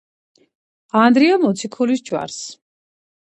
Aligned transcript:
ანდრია 1.01 1.35
მოციქულის 1.45 2.03
ჯვარს. 2.09 2.39